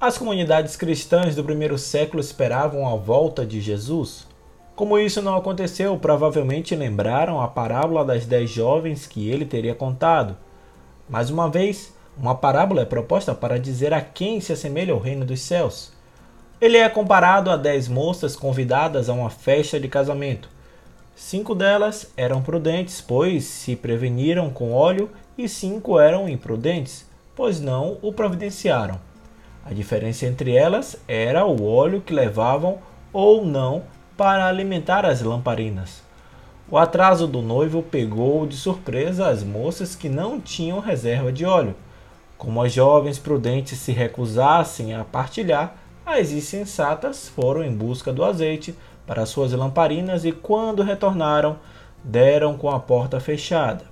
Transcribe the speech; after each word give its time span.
As 0.00 0.16
comunidades 0.16 0.76
cristãs 0.76 1.36
do 1.36 1.44
primeiro 1.44 1.76
século 1.76 2.22
esperavam 2.22 2.88
a 2.88 2.96
volta 2.96 3.44
de 3.44 3.60
Jesus? 3.60 4.26
Como 4.74 4.98
isso 4.98 5.20
não 5.20 5.36
aconteceu, 5.36 5.94
provavelmente 5.98 6.74
lembraram 6.74 7.38
a 7.38 7.46
parábola 7.46 8.02
das 8.02 8.24
dez 8.24 8.48
jovens 8.48 9.06
que 9.06 9.28
ele 9.28 9.44
teria 9.44 9.74
contado. 9.74 10.38
Mais 11.06 11.28
uma 11.28 11.50
vez, 11.50 11.94
uma 12.16 12.34
parábola 12.34 12.80
é 12.80 12.86
proposta 12.86 13.34
para 13.34 13.60
dizer 13.60 13.92
a 13.92 14.00
quem 14.00 14.40
se 14.40 14.54
assemelha 14.54 14.96
o 14.96 14.98
reino 14.98 15.26
dos 15.26 15.42
céus. 15.42 15.92
Ele 16.58 16.78
é 16.78 16.88
comparado 16.88 17.50
a 17.50 17.56
dez 17.58 17.86
moças 17.86 18.34
convidadas 18.34 19.10
a 19.10 19.12
uma 19.12 19.28
festa 19.28 19.78
de 19.78 19.86
casamento. 19.86 20.48
Cinco 21.14 21.54
delas 21.54 22.10
eram 22.16 22.40
prudentes, 22.40 23.02
pois 23.02 23.44
se 23.44 23.76
preveniram 23.76 24.48
com 24.48 24.72
óleo, 24.72 25.10
e 25.36 25.46
cinco 25.46 26.00
eram 26.00 26.26
imprudentes, 26.26 27.04
pois 27.36 27.60
não 27.60 27.98
o 28.00 28.14
providenciaram. 28.14 29.09
A 29.64 29.72
diferença 29.72 30.26
entre 30.26 30.54
elas 30.54 30.96
era 31.06 31.44
o 31.44 31.64
óleo 31.66 32.00
que 32.00 32.12
levavam 32.12 32.78
ou 33.12 33.44
não 33.44 33.82
para 34.16 34.46
alimentar 34.46 35.04
as 35.04 35.20
lamparinas. 35.22 36.02
O 36.70 36.78
atraso 36.78 37.26
do 37.26 37.42
noivo 37.42 37.82
pegou 37.82 38.46
de 38.46 38.56
surpresa 38.56 39.28
as 39.28 39.42
moças 39.42 39.96
que 39.96 40.08
não 40.08 40.40
tinham 40.40 40.78
reserva 40.78 41.32
de 41.32 41.44
óleo. 41.44 41.74
Como 42.38 42.62
as 42.62 42.72
jovens 42.72 43.18
prudentes 43.18 43.78
se 43.78 43.92
recusassem 43.92 44.94
a 44.94 45.04
partilhar, 45.04 45.74
as 46.06 46.30
insensatas 46.30 47.28
foram 47.28 47.62
em 47.62 47.72
busca 47.72 48.12
do 48.12 48.24
azeite 48.24 48.74
para 49.06 49.26
suas 49.26 49.52
lamparinas 49.52 50.24
e, 50.24 50.32
quando 50.32 50.82
retornaram, 50.82 51.58
deram 52.02 52.56
com 52.56 52.70
a 52.70 52.78
porta 52.78 53.18
fechada. 53.18 53.84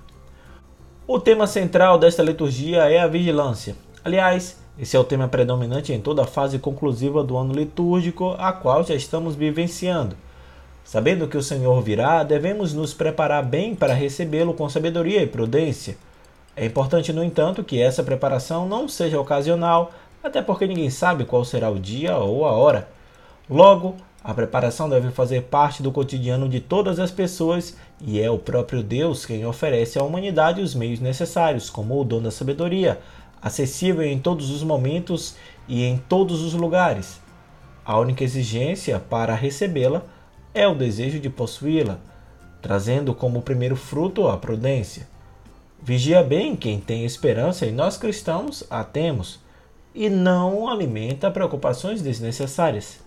O 1.05 1.19
tema 1.19 1.47
central 1.47 1.97
desta 1.97 2.23
liturgia 2.23 2.89
é 2.89 2.99
a 2.99 3.07
vigilância. 3.07 3.75
Aliás, 4.05 4.57
esse 4.77 4.95
é 4.95 4.99
o 4.99 5.03
tema 5.03 5.27
predominante 5.27 5.91
em 5.91 5.99
toda 5.99 6.23
a 6.23 6.27
fase 6.27 6.59
conclusiva 6.59 7.23
do 7.23 7.37
ano 7.37 7.53
litúrgico, 7.53 8.35
a 8.37 8.51
qual 8.51 8.83
já 8.83 8.95
estamos 8.95 9.35
vivenciando. 9.35 10.15
Sabendo 10.83 11.27
que 11.27 11.37
o 11.37 11.43
Senhor 11.43 11.81
virá, 11.81 12.23
devemos 12.23 12.73
nos 12.73 12.93
preparar 12.93 13.43
bem 13.43 13.75
para 13.75 13.93
recebê-lo 13.93 14.53
com 14.53 14.67
sabedoria 14.69 15.21
e 15.21 15.27
prudência. 15.27 15.97
É 16.55 16.65
importante, 16.65 17.13
no 17.13 17.23
entanto, 17.23 17.63
que 17.63 17.81
essa 17.81 18.03
preparação 18.03 18.67
não 18.67 18.87
seja 18.87 19.19
ocasional, 19.19 19.91
até 20.23 20.41
porque 20.41 20.67
ninguém 20.67 20.89
sabe 20.89 21.25
qual 21.25 21.45
será 21.45 21.69
o 21.69 21.79
dia 21.79 22.17
ou 22.17 22.45
a 22.45 22.51
hora. 22.51 22.87
Logo, 23.49 23.95
a 24.21 24.33
preparação 24.33 24.89
deve 24.89 25.11
fazer 25.11 25.43
parte 25.43 25.81
do 25.81 25.91
cotidiano 25.91 26.49
de 26.49 26.59
todas 26.59 26.99
as 26.99 27.09
pessoas 27.09 27.77
e 28.01 28.19
é 28.21 28.29
o 28.29 28.37
próprio 28.37 28.83
Deus 28.83 29.25
quem 29.25 29.45
oferece 29.45 29.97
à 29.97 30.03
humanidade 30.03 30.61
os 30.61 30.75
meios 30.75 30.99
necessários, 30.99 31.69
como 31.69 31.99
o 31.99 32.03
dom 32.03 32.21
da 32.21 32.29
sabedoria, 32.29 32.99
acessível 33.41 34.03
em 34.03 34.19
todos 34.19 34.49
os 34.49 34.63
momentos 34.63 35.35
e 35.67 35.83
em 35.83 35.97
todos 35.97 36.41
os 36.41 36.53
lugares. 36.53 37.19
A 37.85 37.97
única 37.97 38.23
exigência 38.23 38.99
para 38.99 39.33
recebê-la 39.33 40.03
é 40.53 40.67
o 40.67 40.75
desejo 40.75 41.19
de 41.19 41.29
possuí-la, 41.29 41.99
trazendo 42.61 43.13
como 43.13 43.41
primeiro 43.41 43.75
fruto 43.75 44.27
a 44.27 44.37
prudência. 44.37 45.07
Vigia 45.81 46.21
bem 46.21 46.55
quem 46.55 46.79
tem 46.79 47.05
esperança 47.05 47.65
e 47.65 47.71
nós 47.71 47.97
cristãos 47.97 48.63
a 48.69 48.83
temos 48.83 49.39
e 49.95 50.09
não 50.09 50.67
alimenta 50.69 51.31
preocupações 51.31 52.01
desnecessárias. 52.01 52.99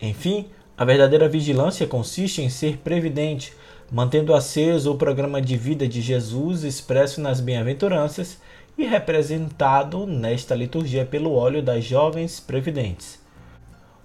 Enfim, 0.00 0.46
a 0.76 0.84
verdadeira 0.84 1.28
vigilância 1.28 1.86
consiste 1.86 2.42
em 2.42 2.48
ser 2.48 2.78
previdente, 2.78 3.54
mantendo 3.90 4.34
aceso 4.34 4.92
o 4.92 4.96
programa 4.96 5.40
de 5.40 5.56
vida 5.56 5.88
de 5.88 6.00
Jesus 6.00 6.62
expresso 6.62 7.20
nas 7.20 7.40
bem-aventuranças 7.40 8.38
e 8.80 8.86
representado 8.86 10.06
nesta 10.06 10.54
liturgia 10.54 11.04
pelo 11.04 11.34
óleo 11.34 11.62
das 11.62 11.84
jovens 11.84 12.40
previdentes. 12.40 13.20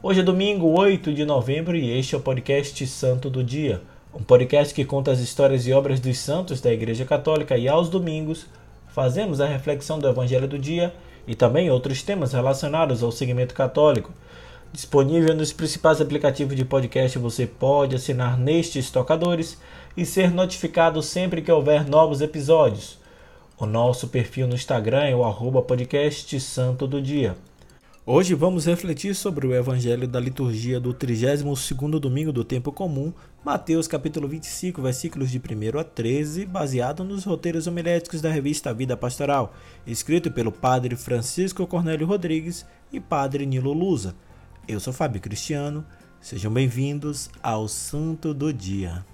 Hoje 0.03 0.19
é 0.19 0.23
domingo 0.23 0.67
8 0.67 1.13
de 1.13 1.23
novembro 1.23 1.77
e 1.77 1.97
este 1.97 2.13
é 2.13 2.17
o 2.17 2.21
podcast 2.21 2.85
Santo 2.85 3.29
do 3.29 3.41
Dia, 3.41 3.81
um 4.13 4.21
podcast 4.21 4.73
que 4.73 4.83
conta 4.83 5.11
as 5.11 5.19
histórias 5.19 5.65
e 5.65 5.71
obras 5.71 6.01
dos 6.01 6.17
santos 6.17 6.59
da 6.59 6.73
Igreja 6.73 7.05
Católica 7.05 7.57
e 7.57 7.69
aos 7.69 7.87
domingos 7.87 8.47
fazemos 8.89 9.39
a 9.39 9.47
reflexão 9.47 9.97
do 9.97 10.09
Evangelho 10.09 10.45
do 10.45 10.59
Dia 10.59 10.93
e 11.25 11.35
também 11.35 11.71
outros 11.71 12.03
temas 12.03 12.33
relacionados 12.33 13.01
ao 13.01 13.13
segmento 13.13 13.53
católico. 13.53 14.11
Disponível 14.73 15.33
nos 15.33 15.53
principais 15.53 16.01
aplicativos 16.01 16.53
de 16.53 16.65
podcast, 16.65 17.17
você 17.17 17.47
pode 17.47 17.95
assinar 17.95 18.37
nestes 18.37 18.91
tocadores 18.91 19.57
e 19.95 20.05
ser 20.05 20.31
notificado 20.31 21.01
sempre 21.01 21.41
que 21.41 21.49
houver 21.49 21.87
novos 21.87 22.19
episódios. 22.19 23.04
O 23.57 23.65
nosso 23.65 24.09
perfil 24.09 24.49
no 24.49 24.55
Instagram 24.55 25.03
é 25.03 25.15
o 25.15 25.23
arroba 25.23 25.61
podcast 25.61 26.37
Santo 26.41 26.85
do 26.85 27.01
Dia. 27.01 27.37
Hoje 28.05 28.33
vamos 28.33 28.65
refletir 28.65 29.15
sobre 29.15 29.47
o 29.47 29.55
Evangelho 29.55 30.05
da 30.09 30.19
liturgia 30.19 30.77
do 30.77 30.93
32º 30.93 31.97
domingo 31.97 32.33
do 32.33 32.43
tempo 32.43 32.69
comum, 32.69 33.13
Mateus 33.45 33.87
capítulo 33.87 34.27
25, 34.27 34.81
versículos 34.81 35.31
de 35.31 35.37
1 35.37 35.79
a 35.79 35.85
13, 35.85 36.45
baseado 36.45 37.05
nos 37.05 37.23
roteiros 37.23 37.65
homiléticos 37.65 38.19
da 38.19 38.29
revista 38.29 38.73
Vida 38.73 38.97
Pastoral, 38.97 39.53
escrito 39.87 40.29
pelo 40.29 40.51
padre 40.51 40.97
Francisco 40.97 41.65
Cornélio 41.65 42.05
Rodrigues 42.05 42.65
e 42.91 42.99
padre 42.99 43.45
Nilo 43.45 43.71
Lusa. 43.71 44.13
Eu 44.67 44.81
sou 44.81 44.91
Fábio 44.91 45.21
Cristiano, 45.21 45.85
sejam 46.19 46.51
bem-vindos 46.51 47.29
ao 47.41 47.69
Santo 47.69 48.33
do 48.33 48.51
Dia. 48.51 49.05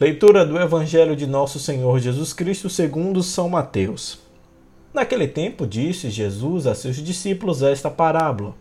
Leitura 0.00 0.46
do 0.46 0.56
Evangelho 0.56 1.16
de 1.16 1.26
Nosso 1.26 1.58
Senhor 1.58 1.98
Jesus 1.98 2.32
Cristo 2.32 2.70
segundo 2.70 3.20
São 3.20 3.48
Mateus. 3.48 4.20
Naquele 4.94 5.26
tempo 5.26 5.66
disse 5.66 6.08
Jesus 6.08 6.68
a 6.68 6.74
seus 6.76 6.98
discípulos 6.98 7.64
esta 7.64 7.90
parábola: 7.90 8.54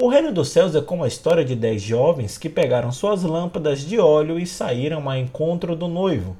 O 0.00 0.08
reino 0.08 0.32
dos 0.32 0.50
céus 0.50 0.76
é 0.76 0.80
como 0.80 1.02
a 1.02 1.08
história 1.08 1.44
de 1.44 1.56
dez 1.56 1.82
jovens 1.82 2.38
que 2.38 2.48
pegaram 2.48 2.92
suas 2.92 3.24
lâmpadas 3.24 3.80
de 3.80 3.98
óleo 3.98 4.38
e 4.38 4.46
saíram 4.46 5.10
a 5.10 5.18
encontro 5.18 5.74
do 5.74 5.88
noivo. 5.88 6.36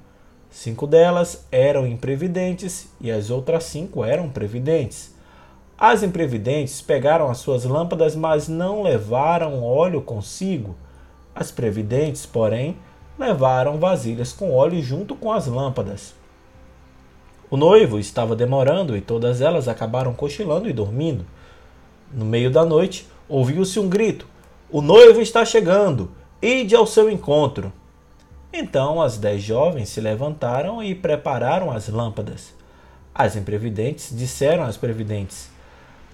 Cinco 0.50 0.87
delas 0.87 1.44
eram 1.50 1.84
imprevidentes 1.84 2.88
e 3.00 3.11
as 3.11 3.28
outras 3.28 3.65
cinco 3.65 4.05
eram 4.05 4.28
previdentes. 4.28 5.17
As 5.77 6.05
imprevidentes 6.05 6.81
pegaram 6.81 7.28
as 7.28 7.38
suas 7.38 7.65
lâmpadas, 7.65 8.15
mas 8.15 8.47
não 8.47 8.84
levaram 8.84 9.65
óleo 9.65 10.00
consigo. 10.00 10.77
As 11.34 11.50
previdentes, 11.50 12.25
porém, 12.25 12.77
levaram 13.19 13.78
vasilhas 13.78 14.32
com 14.32 14.54
óleo 14.54 14.82
junto 14.82 15.15
com 15.15 15.32
as 15.32 15.47
lâmpadas. 15.47 16.15
O 17.49 17.56
noivo 17.56 17.99
estava 17.99 18.34
demorando 18.34 18.97
e 18.97 19.00
todas 19.00 19.41
elas 19.41 19.69
acabaram 19.69 20.12
cochilando 20.12 20.69
e 20.69 20.72
dormindo. 20.72 21.25
No 22.12 22.25
meio 22.25 22.50
da 22.50 22.65
noite, 22.65 23.06
ouviu-se 23.28 23.78
um 23.78 23.88
grito: 23.88 24.26
O 24.71 24.82
noivo 24.82 25.21
está 25.21 25.44
chegando! 25.44 26.10
Ide 26.43 26.75
ao 26.75 26.87
seu 26.87 27.09
encontro! 27.09 27.72
Então 28.53 29.00
as 29.00 29.16
dez 29.16 29.43
jovens 29.43 29.88
se 29.88 30.00
levantaram 30.00 30.82
e 30.82 30.94
prepararam 30.94 31.71
as 31.71 31.88
lâmpadas. 31.88 32.55
As 33.15 33.37
imprevidentes 33.37 34.16
disseram 34.16 34.65
às 34.65 34.76
previdentes: 34.76 35.50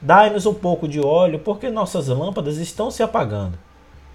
Dai-nos 0.01 0.47
um 0.47 0.55
pouco 0.55 0.87
de 0.87 1.01
óleo, 1.01 1.39
porque 1.39 1.71
nossas 1.71 2.09
lâmpadas 2.09 2.59
estão 2.59 2.91
se 2.91 3.03
apagando. 3.03 3.59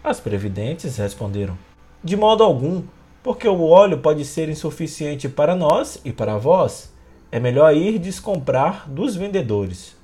As 0.03 0.20
previdentes 0.20 0.97
responderam: 0.97 1.58
de 2.03 2.16
modo 2.16 2.44
algum, 2.44 2.84
porque 3.24 3.47
o 3.47 3.68
óleo 3.68 3.97
pode 4.00 4.24
ser 4.24 4.49
insuficiente 4.49 5.28
para 5.28 5.55
nós 5.55 5.99
e 6.05 6.11
para 6.11 6.38
vós. 6.38 6.94
É 7.32 7.40
melhor 7.40 7.76
ir 7.76 7.99
descomprar 7.99 8.90
dos 8.90 9.16
vendedores. 9.16 9.96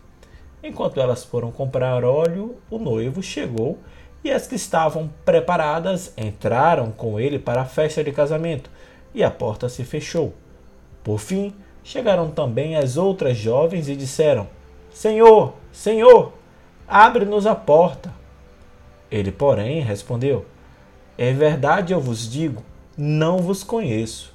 Enquanto 0.61 0.99
elas 0.99 1.23
foram 1.23 1.51
comprar 1.51 2.03
óleo, 2.03 2.55
o 2.69 2.77
noivo 2.77 3.21
chegou 3.21 3.77
e 4.23 4.31
as 4.31 4.47
que 4.47 4.55
estavam 4.55 5.09
preparadas 5.25 6.13
entraram 6.17 6.91
com 6.91 7.19
ele 7.19 7.37
para 7.37 7.61
a 7.61 7.65
festa 7.65 8.03
de 8.03 8.11
casamento 8.11 8.69
e 9.13 9.23
a 9.23 9.29
porta 9.29 9.67
se 9.69 9.83
fechou. 9.83 10.33
Por 11.03 11.19
fim, 11.19 11.53
chegaram 11.83 12.31
também 12.31 12.75
as 12.77 12.97
outras 12.97 13.37
jovens 13.37 13.89
e 13.89 13.95
disseram: 13.95 14.47
Senhor, 14.91 15.53
Senhor, 15.71 16.33
abre-nos 16.87 17.45
a 17.45 17.53
porta. 17.53 18.13
Ele, 19.11 19.31
porém, 19.31 19.81
respondeu: 19.81 20.45
é 21.17 21.31
verdade 21.31 21.93
eu 21.93 21.99
vos 21.99 22.29
digo, 22.29 22.63
não 22.97 23.37
vos 23.37 23.63
conheço. 23.63 24.33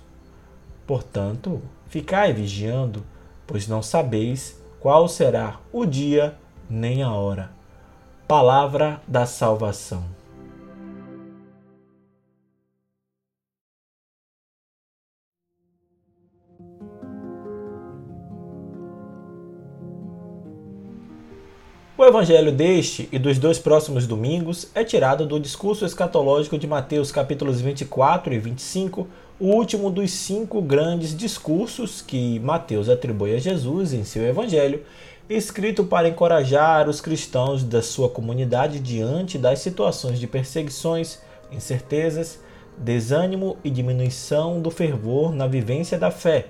Portanto, 0.87 1.61
ficai 1.87 2.33
vigiando, 2.33 3.05
pois 3.47 3.67
não 3.67 3.83
sabeis 3.83 4.61
qual 4.81 5.09
será 5.09 5.59
o 5.73 5.85
dia 5.85 6.37
nem 6.69 7.03
a 7.03 7.13
hora. 7.13 7.51
Palavra 8.27 9.01
da 9.07 9.27
salvação. 9.27 10.18
O 21.99 22.05
evangelho 22.05 22.53
deste 22.53 23.09
e 23.11 23.19
dos 23.19 23.41
dois 23.41 23.59
próximos 23.59 24.07
domingos 24.07 24.69
é 24.73 24.85
tirado 24.85 25.27
do 25.27 25.41
discurso 25.41 25.85
escatológico 25.85 26.57
de 26.57 26.65
Mateus 26.65 27.11
capítulos 27.11 27.61
24 27.61 28.33
e 28.33 28.39
25, 28.39 29.09
o 29.41 29.47
último 29.47 29.91
dos 29.91 30.13
cinco 30.13 30.63
grandes 30.63 31.13
discursos 31.13 32.01
que 32.01 32.39
Mateus 32.39 32.89
atribui 32.89 33.35
a 33.35 33.41
Jesus 33.41 33.93
em 33.93 34.05
seu 34.05 34.23
evangelho, 34.23 34.85
escrito 35.29 35.83
para 35.83 36.09
encorajar 36.09 36.89
os 36.89 37.01
cristãos 37.01 37.65
da 37.65 37.83
sua 37.83 38.09
comunidade 38.09 38.79
diante 38.79 39.37
das 39.37 39.59
situações 39.59 40.21
de 40.21 40.29
perseguições, 40.29 41.19
incertezas, 41.51 42.39
desânimo 42.77 43.57
e 43.65 43.71
diminuição 43.71 44.63
do 44.63 44.71
fervor 44.71 45.35
na 45.35 45.49
vivência 45.49 45.99
da 45.99 46.13
fé 46.13 46.47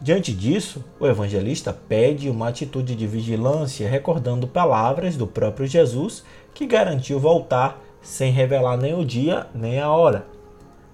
Diante 0.00 0.30
disso, 0.32 0.84
o 1.00 1.06
evangelista 1.06 1.72
pede 1.72 2.28
uma 2.28 2.48
atitude 2.48 2.94
de 2.94 3.06
vigilância, 3.06 3.88
recordando 3.88 4.46
palavras 4.46 5.16
do 5.16 5.26
próprio 5.26 5.66
Jesus 5.66 6.22
que 6.52 6.66
garantiu 6.66 7.18
voltar 7.18 7.82
sem 8.02 8.30
revelar 8.30 8.76
nem 8.76 8.94
o 8.94 9.04
dia 9.04 9.46
nem 9.54 9.80
a 9.80 9.90
hora. 9.90 10.26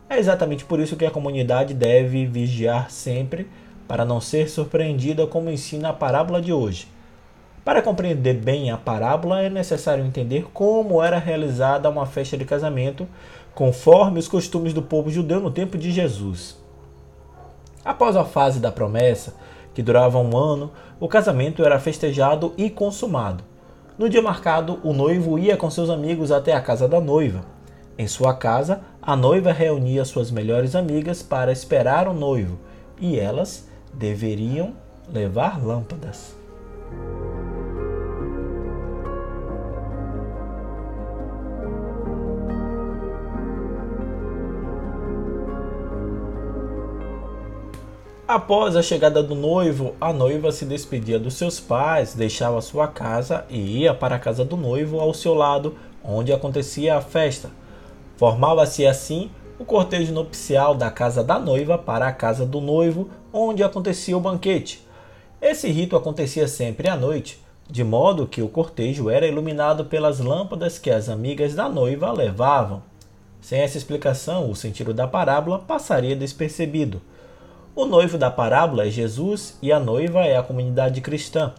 É 0.08 0.19
exatamente 0.19 0.64
por 0.64 0.78
isso 0.78 0.96
que 0.96 1.04
a 1.04 1.10
comunidade 1.10 1.75
deve 1.75 2.26
vigiar 2.26 2.90
sempre 2.90 3.49
para 3.88 4.04
não 4.04 4.20
ser 4.20 4.49
surpreendida, 4.49 5.26
como 5.26 5.50
ensina 5.50 5.88
a 5.88 5.93
parábola 5.93 6.40
de 6.40 6.52
hoje. 6.52 6.87
Para 7.64 7.82
compreender 7.82 8.34
bem 8.34 8.70
a 8.70 8.76
parábola, 8.76 9.43
é 9.43 9.50
necessário 9.50 10.04
entender 10.04 10.46
como 10.52 11.02
era 11.02 11.19
realizada 11.19 11.90
uma 11.90 12.06
festa 12.06 12.37
de 12.37 12.44
casamento, 12.44 13.08
conforme 13.52 14.20
os 14.20 14.28
costumes 14.28 14.72
do 14.72 14.82
povo 14.82 15.10
judeu 15.10 15.40
no 15.40 15.50
tempo 15.50 15.76
de 15.76 15.90
Jesus. 15.90 16.62
Após 17.84 18.17
a 18.17 18.25
fase 18.25 18.61
da 18.61 18.70
promessa, 18.70 19.34
que 19.75 19.82
durava 19.82 20.19
um 20.19 20.37
ano, 20.37 20.70
o 21.00 21.08
casamento 21.08 21.64
era 21.64 21.81
festejado 21.81 22.52
e 22.56 22.70
consumado. 22.70 23.43
No 23.99 24.08
dia 24.08 24.23
marcado, 24.23 24.79
o 24.82 24.93
noivo 24.93 25.38
ia 25.38 25.56
com 25.56 25.70
seus 25.70 25.90
amigos 25.90 26.31
até 26.31 26.55
a 26.55 26.61
casa 26.61 26.88
da 26.88 27.00
noiva. 27.00 27.44
Em 27.99 28.06
sua 28.06 28.34
casa, 28.34 28.81
a 29.00 29.14
noiva 29.14 29.52
reunia 29.52 30.05
suas 30.05 30.31
melhores 30.31 30.75
amigas 30.75 31.23
para 31.23 31.52
esperar 31.52 32.08
o 32.08 32.14
noivo 32.14 32.58
e 33.00 33.19
elas 33.19 33.69
deveriam 33.93 34.73
levar 35.12 35.62
lâmpadas. 35.62 36.35
Após 48.34 48.76
a 48.76 48.82
chegada 48.82 49.23
do 49.23 49.34
noivo, 49.34 49.94
a 50.00 50.11
noiva 50.11 50.50
se 50.52 50.64
despedia 50.64 51.19
dos 51.19 51.34
seus 51.34 51.61
pais, 51.61 52.14
deixava 52.14 52.62
sua 52.62 52.88
casa 52.88 53.44
e 53.50 53.81
ia 53.81 53.93
para 53.93 54.14
a 54.14 54.19
casa 54.19 54.43
do 54.43 54.56
noivo 54.56 54.99
ao 55.00 55.12
seu 55.12 55.34
lado, 55.34 55.76
onde 56.02 56.32
acontecia 56.32 56.96
a 56.96 57.02
festa. 57.02 57.50
Formava-se 58.17 58.87
assim 58.87 59.31
o 59.58 59.67
cortejo 59.67 60.14
nupcial 60.14 60.75
da 60.75 60.90
casa 60.90 61.23
da 61.23 61.38
noiva 61.38 61.76
para 61.76 62.08
a 62.08 62.12
casa 62.12 62.46
do 62.46 62.58
noivo, 62.58 63.11
onde 63.31 63.62
acontecia 63.62 64.17
o 64.17 64.20
banquete. 64.20 64.82
Esse 65.38 65.69
rito 65.69 65.94
acontecia 65.94 66.49
sempre 66.49 66.88
à 66.88 66.96
noite, 66.96 67.38
de 67.70 67.85
modo 67.85 68.26
que 68.26 68.40
o 68.40 68.49
cortejo 68.49 69.11
era 69.11 69.26
iluminado 69.26 69.85
pelas 69.85 70.20
lâmpadas 70.20 70.78
que 70.78 70.90
as 70.90 71.11
amigas 71.11 71.55
da 71.55 71.69
noiva 71.69 72.11
levavam. 72.11 72.82
Sem 73.43 73.61
essa 73.61 73.76
explicação, 73.76 74.50
o 74.50 74.56
sentido 74.56 74.94
da 74.94 75.06
parábola 75.06 75.58
passaria 75.58 76.17
despercebido. 76.17 77.02
O 77.74 77.86
noivo 77.86 78.19
da 78.19 78.30
parábola 78.30 78.86
é 78.86 78.90
Jesus 78.90 79.56
e 79.62 79.72
a 79.72 79.80
noiva 79.80 80.26
é 80.26 80.36
a 80.36 80.42
comunidade 80.42 81.00
cristã. 81.00 81.54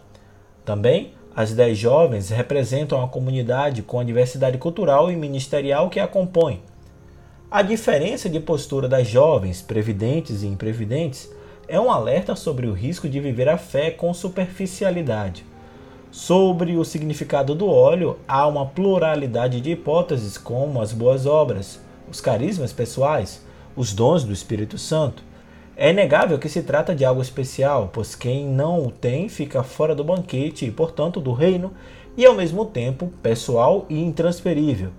Também, 0.64 1.12
as 1.34 1.52
dez 1.52 1.76
jovens 1.76 2.28
representam 2.28 3.02
a 3.02 3.08
comunidade 3.08 3.82
com 3.82 3.98
a 3.98 4.04
diversidade 4.04 4.56
cultural 4.56 5.10
e 5.10 5.16
ministerial 5.16 5.90
que 5.90 5.98
a 5.98 6.06
compõe. 6.06 6.62
A 7.50 7.62
diferença 7.62 8.28
de 8.28 8.38
postura 8.38 8.88
das 8.88 9.08
jovens, 9.08 9.60
previdentes 9.60 10.44
e 10.44 10.46
imprevidentes, 10.46 11.28
é 11.66 11.80
um 11.80 11.90
alerta 11.90 12.36
sobre 12.36 12.68
o 12.68 12.72
risco 12.72 13.08
de 13.08 13.18
viver 13.18 13.48
a 13.48 13.58
fé 13.58 13.90
com 13.90 14.14
superficialidade. 14.14 15.44
Sobre 16.12 16.76
o 16.76 16.84
significado 16.84 17.56
do 17.56 17.66
óleo, 17.66 18.20
há 18.28 18.46
uma 18.46 18.66
pluralidade 18.66 19.60
de 19.60 19.72
hipóteses, 19.72 20.38
como 20.38 20.80
as 20.80 20.92
boas 20.92 21.26
obras, 21.26 21.80
os 22.08 22.20
carismas 22.20 22.72
pessoais, 22.72 23.44
os 23.74 23.92
dons 23.92 24.22
do 24.22 24.32
Espírito 24.32 24.78
Santo 24.78 25.33
é 25.76 25.90
inegável 25.90 26.38
que 26.38 26.48
se 26.48 26.62
trata 26.62 26.94
de 26.94 27.04
algo 27.04 27.20
especial, 27.20 27.90
pois 27.92 28.14
quem 28.14 28.46
não 28.46 28.86
o 28.86 28.90
tem 28.90 29.28
fica 29.28 29.62
fora 29.62 29.94
do 29.94 30.04
banquete 30.04 30.66
e, 30.66 30.70
portanto, 30.70 31.20
do 31.20 31.32
reino, 31.32 31.72
e 32.16 32.24
ao 32.24 32.34
mesmo 32.34 32.64
tempo 32.64 33.12
pessoal 33.22 33.84
e 33.88 34.00
intransferível. 34.00 34.90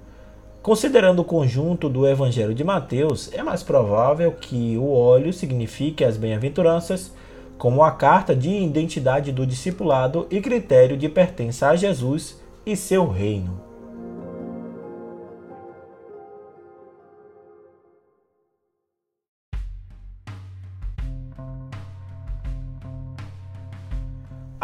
Considerando 0.61 1.21
o 1.21 1.25
conjunto 1.25 1.87
do 1.87 2.07
Evangelho 2.07 2.53
de 2.53 2.63
Mateus, 2.63 3.31
é 3.31 3.41
mais 3.41 3.63
provável 3.63 4.31
que 4.31 4.77
o 4.77 4.91
óleo 4.91 5.31
signifique 5.31 6.03
as 6.03 6.17
bem-aventuranças, 6.17 7.13
como 7.57 7.83
a 7.83 7.91
carta 7.91 8.35
de 8.35 8.49
identidade 8.49 9.31
do 9.31 9.45
discipulado 9.45 10.27
e 10.29 10.41
critério 10.41 10.97
de 10.97 11.07
pertença 11.07 11.69
a 11.69 11.75
Jesus 11.75 12.41
e 12.65 12.75
seu 12.75 13.07
reino. 13.07 13.64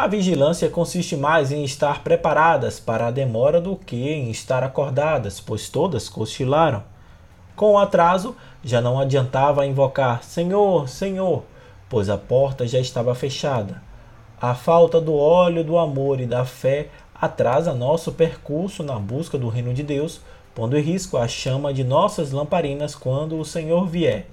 A 0.02 0.08
vigilância 0.08 0.68
consiste 0.68 1.16
mais 1.16 1.52
em 1.52 1.62
estar 1.62 2.02
preparadas 2.02 2.80
para 2.80 3.06
a 3.06 3.10
demora 3.12 3.60
do 3.60 3.76
que 3.76 4.10
em 4.10 4.32
estar 4.32 4.64
acordadas, 4.64 5.38
pois 5.38 5.68
todas 5.68 6.08
cochilaram. 6.08 6.82
Com 7.54 7.74
o 7.74 7.78
atraso, 7.78 8.34
já 8.64 8.80
não 8.80 8.98
adiantava 8.98 9.64
invocar 9.64 10.24
Senhor, 10.24 10.88
Senhor, 10.88 11.44
pois 11.88 12.10
a 12.10 12.18
porta 12.18 12.66
já 12.66 12.80
estava 12.80 13.14
fechada. 13.14 13.80
A 14.40 14.56
falta 14.56 15.00
do 15.00 15.14
óleo 15.14 15.62
do 15.62 15.78
amor 15.78 16.20
e 16.20 16.26
da 16.26 16.44
fé 16.44 16.88
atrasa 17.14 17.72
nosso 17.72 18.10
percurso 18.10 18.82
na 18.82 18.98
busca 18.98 19.38
do 19.38 19.48
reino 19.48 19.72
de 19.72 19.84
Deus, 19.84 20.20
pondo 20.52 20.76
em 20.76 20.82
risco 20.82 21.16
a 21.16 21.28
chama 21.28 21.72
de 21.72 21.84
nossas 21.84 22.32
lamparinas 22.32 22.96
quando 22.96 23.38
o 23.38 23.44
Senhor 23.44 23.86
vier. 23.86 24.26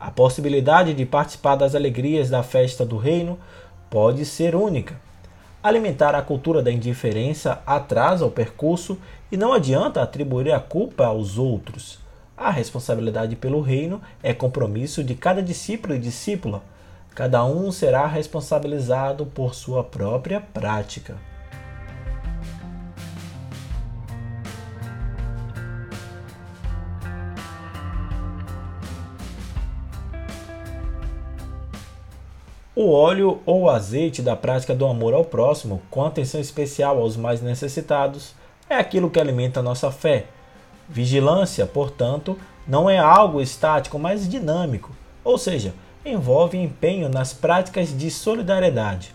A 0.00 0.10
possibilidade 0.10 0.92
de 0.92 1.06
participar 1.06 1.54
das 1.54 1.76
alegrias 1.76 2.28
da 2.28 2.42
festa 2.42 2.84
do 2.84 2.96
reino 2.96 3.38
pode 3.94 4.24
ser 4.24 4.56
única. 4.56 5.00
Alimentar 5.62 6.16
a 6.16 6.20
cultura 6.20 6.60
da 6.60 6.72
indiferença 6.72 7.62
atrasa 7.64 8.26
o 8.26 8.30
percurso 8.30 8.98
e 9.30 9.36
não 9.36 9.52
adianta 9.52 10.02
atribuir 10.02 10.50
a 10.50 10.58
culpa 10.58 11.06
aos 11.06 11.38
outros. 11.38 12.00
A 12.36 12.50
responsabilidade 12.50 13.36
pelo 13.36 13.60
reino 13.60 14.02
é 14.20 14.34
compromisso 14.34 15.04
de 15.04 15.14
cada 15.14 15.40
discípulo 15.40 15.94
e 15.94 16.00
discípula. 16.00 16.60
Cada 17.14 17.44
um 17.44 17.70
será 17.70 18.04
responsabilizado 18.08 19.26
por 19.26 19.54
sua 19.54 19.84
própria 19.84 20.40
prática. 20.40 21.14
O 32.76 32.90
óleo 32.90 33.40
ou 33.46 33.70
azeite 33.70 34.20
da 34.20 34.34
prática 34.34 34.74
do 34.74 34.84
amor 34.84 35.14
ao 35.14 35.24
próximo, 35.24 35.80
com 35.88 36.04
atenção 36.04 36.40
especial 36.40 36.98
aos 36.98 37.16
mais 37.16 37.40
necessitados, 37.40 38.34
é 38.68 38.74
aquilo 38.74 39.08
que 39.08 39.20
alimenta 39.20 39.62
nossa 39.62 39.92
fé. 39.92 40.24
Vigilância, 40.88 41.66
portanto, 41.66 42.36
não 42.66 42.90
é 42.90 42.98
algo 42.98 43.40
estático, 43.40 43.96
mas 43.96 44.28
dinâmico, 44.28 44.90
ou 45.22 45.38
seja, 45.38 45.72
envolve 46.04 46.58
empenho 46.58 47.08
nas 47.08 47.32
práticas 47.32 47.96
de 47.96 48.10
solidariedade. 48.10 49.14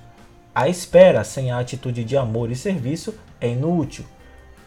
A 0.56 0.70
espera 0.70 1.25
sem 1.25 1.51
a 1.51 1.60
atitude 1.60 2.06
de 2.06 2.16
amor 2.16 2.50
e 2.50 2.56
serviço 2.56 3.13
é 3.42 3.50
inútil. 3.50 4.06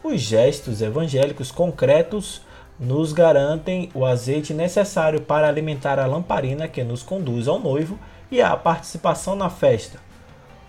Os 0.05 0.21
gestos 0.21 0.83
evangélicos 0.83 1.51
concretos 1.51 2.43
nos 2.79 3.15
garantem 3.15 3.89
o 3.95 4.05
azeite 4.05 4.53
necessário 4.53 5.23
para 5.23 5.49
alimentar 5.49 5.99
a 5.99 6.05
lamparina 6.05 6.69
que 6.69 6.85
nos 6.85 7.03
conduz 7.03 7.49
ao 7.49 7.59
noivo 7.59 7.99
e 8.33 8.41
a 8.41 8.57
participação 8.57 9.37
na 9.37 9.51
festa. 9.51 10.01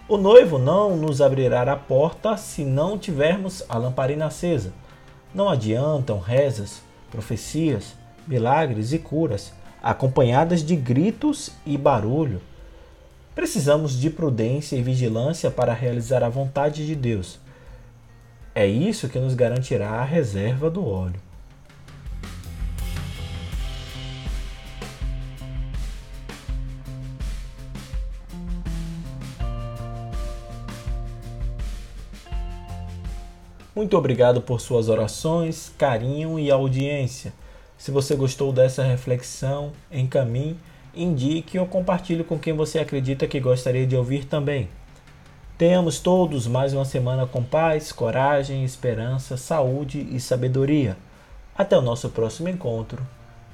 O 0.06 0.18
noivo 0.18 0.58
não 0.58 0.98
nos 0.98 1.22
abrirá 1.22 1.62
a 1.62 1.78
porta 1.78 2.36
se 2.36 2.66
não 2.66 2.98
tivermos 2.98 3.64
a 3.70 3.78
lamparina 3.78 4.26
acesa. 4.26 4.74
Não 5.34 5.48
adiantam 5.48 6.20
rezas, 6.20 6.82
profecias, 7.10 7.96
milagres 8.28 8.92
e 8.92 9.00
curas, 9.00 9.54
acompanhadas 9.82 10.62
de 10.62 10.76
gritos 10.76 11.52
e 11.66 11.78
barulho. 11.78 12.42
Precisamos 13.34 13.98
de 13.98 14.10
prudência 14.10 14.76
e 14.76 14.82
vigilância 14.82 15.50
para 15.50 15.74
realizar 15.74 16.22
a 16.22 16.30
vontade 16.30 16.86
de 16.86 16.96
Deus. 16.96 17.40
É 18.54 18.68
isso 18.68 19.08
que 19.08 19.18
nos 19.18 19.34
garantirá 19.34 19.90
a 19.92 20.04
reserva 20.04 20.70
do 20.70 20.86
óleo. 20.86 21.20
Muito 33.76 33.98
obrigado 33.98 34.40
por 34.40 34.62
suas 34.62 34.88
orações, 34.88 35.74
carinho 35.80 36.38
e 36.38 36.52
audiência. 36.52 37.34
Se 37.76 37.90
você 37.90 38.16
gostou 38.16 38.54
dessa 38.54 38.84
reflexão, 38.84 39.72
encaminhe, 39.92 40.60
indique 40.94 41.58
ou 41.58 41.66
compartilhe 41.66 42.24
com 42.24 42.38
quem 42.38 42.54
você 42.54 42.78
acredita 42.78 43.28
que 43.28 43.40
gostaria 43.40 43.88
de 43.88 43.96
ouvir 43.96 44.26
também. 44.26 44.70
Tenhamos 45.58 46.00
todos 46.00 46.46
mais 46.46 46.72
uma 46.74 46.86
semana 46.86 47.26
com 47.26 47.44
paz, 47.44 47.92
coragem, 47.92 48.64
esperança, 48.64 49.38
saúde 49.38 50.08
e 50.12 50.20
sabedoria. 50.20 50.96
Até 51.56 51.76
o 51.76 51.82
nosso 51.82 52.10
próximo 52.10 52.50
encontro. 52.50 53.02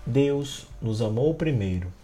Deus 0.06 0.68
nos 0.82 1.02
amou 1.02 1.34
primeiro. 1.34 1.99